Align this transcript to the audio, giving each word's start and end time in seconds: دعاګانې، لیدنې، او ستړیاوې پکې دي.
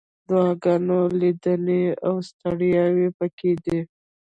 دعاګانې، 0.27 0.99
لیدنې، 1.19 1.81
او 2.07 2.15
ستړیاوې 2.27 3.07
پکې 3.17 3.51
دي. 3.63 3.79